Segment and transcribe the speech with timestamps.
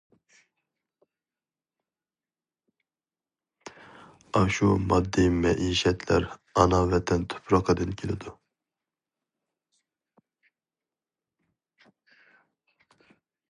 [4.39, 6.25] ئاشۇ ماددىي مەئىشەتلەر
[6.63, 8.35] ئانا ۋەتەن تۇپرىقىدىن كېلىدۇ.